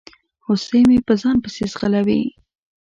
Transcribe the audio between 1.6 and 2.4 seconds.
ځغلوي